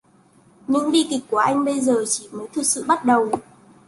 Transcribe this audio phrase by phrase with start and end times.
[0.67, 3.29] Nhưng bi kịch của anh bây giờ mới chỉ thực sự bắt đầu